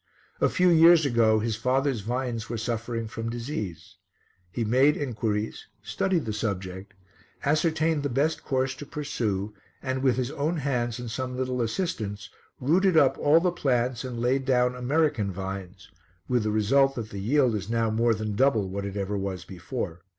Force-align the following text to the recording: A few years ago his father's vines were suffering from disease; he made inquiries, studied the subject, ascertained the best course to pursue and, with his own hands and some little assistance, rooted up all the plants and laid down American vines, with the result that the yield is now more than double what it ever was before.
A 0.41 0.49
few 0.49 0.69
years 0.71 1.05
ago 1.05 1.37
his 1.37 1.55
father's 1.55 1.99
vines 2.01 2.49
were 2.49 2.57
suffering 2.57 3.07
from 3.07 3.29
disease; 3.29 3.97
he 4.51 4.63
made 4.65 4.97
inquiries, 4.97 5.67
studied 5.83 6.25
the 6.25 6.33
subject, 6.33 6.95
ascertained 7.45 8.01
the 8.01 8.09
best 8.09 8.43
course 8.43 8.73
to 8.77 8.85
pursue 8.87 9.53
and, 9.79 10.01
with 10.01 10.15
his 10.17 10.31
own 10.31 10.57
hands 10.57 10.97
and 10.97 11.11
some 11.11 11.37
little 11.37 11.61
assistance, 11.61 12.31
rooted 12.59 12.97
up 12.97 13.15
all 13.19 13.39
the 13.39 13.51
plants 13.51 14.03
and 14.03 14.19
laid 14.19 14.43
down 14.43 14.73
American 14.73 15.31
vines, 15.31 15.91
with 16.27 16.41
the 16.41 16.49
result 16.51 16.95
that 16.95 17.11
the 17.11 17.21
yield 17.21 17.53
is 17.53 17.69
now 17.69 17.91
more 17.91 18.15
than 18.15 18.35
double 18.35 18.67
what 18.67 18.85
it 18.85 18.97
ever 18.97 19.19
was 19.19 19.45
before. 19.45 20.01